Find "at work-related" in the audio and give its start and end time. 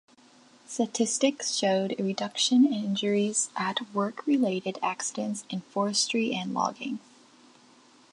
3.55-4.79